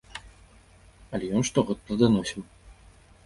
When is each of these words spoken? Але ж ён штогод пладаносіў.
Але 1.17 1.27
ж 1.33 1.37
ён 1.39 1.43
штогод 1.49 1.77
пладаносіў. 1.89 2.41